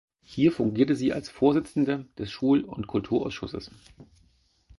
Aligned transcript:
Hier 0.23 0.51
fungierte 0.51 0.95
sie 0.95 1.13
als 1.13 1.29
Vorsitzende 1.29 2.07
des 2.17 2.31
Schul- 2.31 2.61
und 2.63 2.87
Kulturausschusses. 2.87 3.69